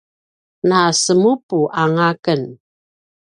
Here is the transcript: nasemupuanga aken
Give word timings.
nasemupuanga 0.67 2.03
aken 2.11 2.41